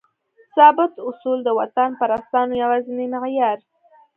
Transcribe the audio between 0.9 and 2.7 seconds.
اصول؛ د وطنپرستانو